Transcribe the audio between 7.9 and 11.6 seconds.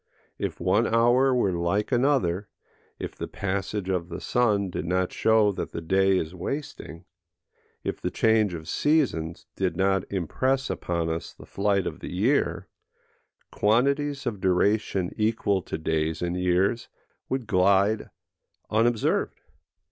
the change of seasons did not impress upon us the